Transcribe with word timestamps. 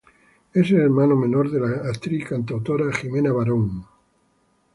Es 0.51 0.71
el 0.71 0.77
hermano 0.79 1.15
menor 1.15 1.51
de 1.51 1.59
la 1.59 1.87
actriz 1.87 2.23
y 2.23 2.25
cantautora 2.25 2.91
Jimena 2.91 3.31
Barón. 3.31 3.85